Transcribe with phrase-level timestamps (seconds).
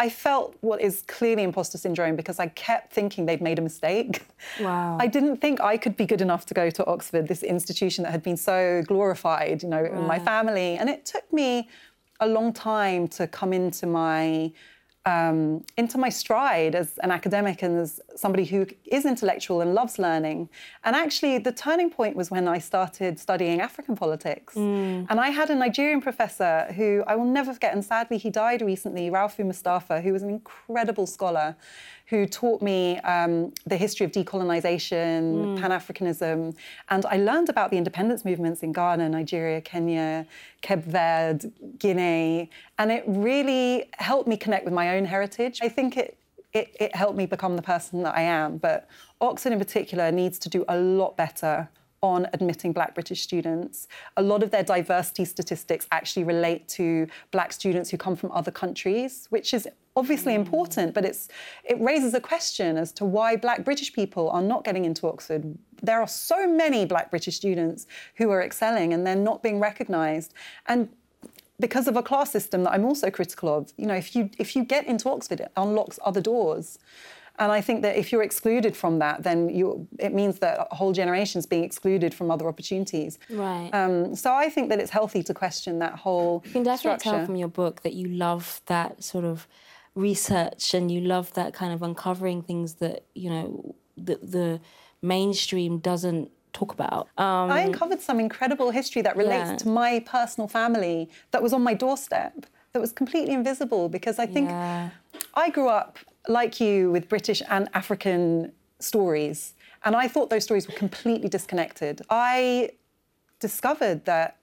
[0.00, 4.22] I felt what is clearly imposter syndrome because I kept thinking they'd made a mistake.
[4.60, 4.96] Wow.
[5.00, 8.12] I didn't think I could be good enough to go to Oxford, this institution that
[8.12, 10.76] had been so glorified, you know, in my family.
[10.76, 11.68] And it took me
[12.20, 14.52] a long time to come into my
[15.08, 19.98] um, into my stride as an academic and as somebody who is intellectual and loves
[19.98, 20.48] learning.
[20.84, 24.52] And actually, the turning point was when I started studying African politics.
[25.10, 28.60] And I had a Nigerian professor who I will never forget, and sadly, he died
[28.72, 31.56] recently, Raufu Mustapha, who was an incredible scholar
[32.08, 36.56] who taught me um, the history of decolonization, Pan Africanism.
[36.88, 40.26] And I learned about the independence movements in Ghana, Nigeria, Kenya,
[40.62, 42.50] Cape Verde, Guinea.
[42.78, 45.60] And it really helped me connect with my own heritage.
[45.62, 46.18] I think it,
[46.52, 48.58] it, it helped me become the person that I am.
[48.58, 48.88] But
[49.20, 51.68] Oxford in particular needs to do a lot better
[52.00, 53.88] on admitting black British students.
[54.16, 58.52] A lot of their diversity statistics actually relate to black students who come from other
[58.52, 60.36] countries, which is obviously mm.
[60.36, 61.28] important, but it's
[61.64, 65.58] it raises a question as to why black British people are not getting into Oxford.
[65.82, 70.34] There are so many black British students who are excelling and they're not being recognized.
[70.66, 70.88] And
[71.60, 74.54] because of a class system that I'm also critical of, you know, if you if
[74.54, 76.78] you get into Oxford, it unlocks other doors.
[77.40, 80.74] And I think that if you're excluded from that, then you, it means that a
[80.74, 83.16] whole generation's being excluded from other opportunities.
[83.30, 83.70] Right.
[83.72, 87.18] Um, so I think that it's healthy to question that whole You can definitely structure.
[87.18, 89.46] tell from your book that you love that sort of
[89.94, 94.60] research and you love that kind of uncovering things that you know the, the
[95.02, 97.08] mainstream doesn't talk about.
[97.18, 99.56] Um, I uncovered some incredible history that relates Yeah.
[99.56, 104.26] to my personal family that was on my doorstep, that was completely invisible because I
[104.26, 104.90] think Yeah.
[105.34, 109.54] I grew up, like you, with British and African stories.
[109.84, 112.02] And I thought those stories were completely disconnected.
[112.10, 112.70] I
[113.40, 114.36] discovered that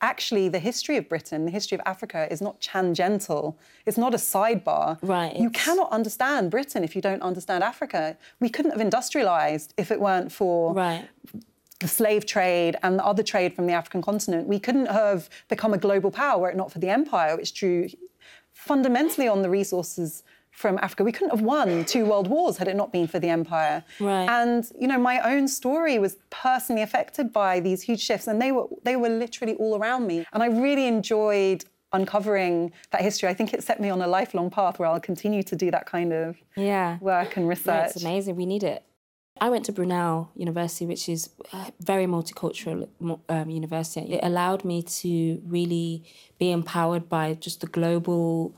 [0.00, 3.58] actually the history of Britain, the history of Africa is not tangential.
[3.86, 4.98] It's not a sidebar.
[5.02, 8.16] Right, You cannot understand Britain if you don't understand Africa.
[8.40, 11.08] We couldn't have industrialized if it weren't for right.
[11.80, 14.48] the slave trade and the other trade from the African continent.
[14.48, 17.88] We couldn't have become a global power were it not for the empire, which drew
[18.52, 21.04] fundamentally on the resources from Africa.
[21.04, 23.82] We couldn't have won two world wars had it not been for the empire.
[23.98, 24.28] Right.
[24.28, 28.52] And you know, my own story was personally affected by these huge shifts, and they
[28.52, 30.26] were they were literally all around me.
[30.32, 33.28] And I really enjoyed uncovering that history.
[33.28, 35.86] I think it set me on a lifelong path where I'll continue to do that
[35.86, 36.98] kind of Yeah.
[37.00, 37.90] work and research.
[37.96, 38.36] it's amazing.
[38.36, 38.84] We need it.
[39.40, 42.88] I went to Brunel University, which is a very multicultural
[43.28, 44.12] um, university.
[44.12, 46.04] It allowed me to really
[46.38, 48.54] be empowered by just the global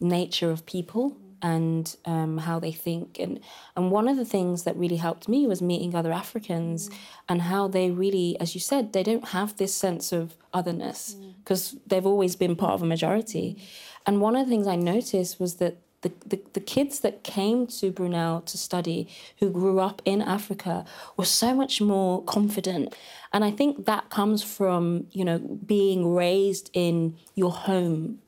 [0.00, 3.18] nature of people and um, how they think.
[3.20, 3.38] And,
[3.76, 6.88] and one of the things that really helped me was meeting other Africans
[7.28, 11.76] and how they really, as you said, they don't have this sense of otherness because
[11.86, 13.58] they've always been part of a majority.
[14.06, 17.66] And one of the things I noticed was that the, the, the kids that came
[17.66, 19.06] to Brunel to study
[19.40, 20.86] who grew up in Africa
[21.18, 22.94] were so much more confident.
[23.34, 28.20] And I think that comes from, you know, being raised in your home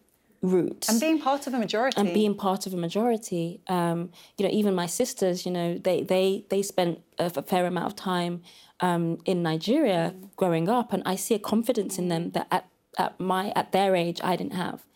[0.51, 2.01] roots and being part of a majority.
[2.01, 3.61] and being part of a majority.
[3.69, 7.87] Um, you know, even my sisters, you know, they they they spent a, fair amount
[7.87, 8.43] of time
[8.81, 12.69] um, in Nigeria growing up, and I see a confidence in them that at
[12.99, 14.87] at my at their age I didn't have,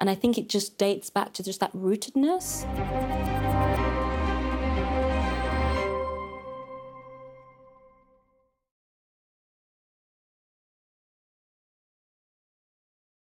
[0.00, 3.43] and I think it just dates back to just that rootedness.